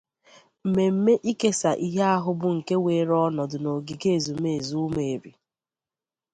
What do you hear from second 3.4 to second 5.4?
n'ogige ezumeezu Ụmụeri